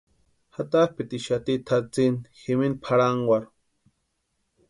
[0.55, 3.49] Jatapʼitixati tʼatsini jimini pʼarhankwarhu.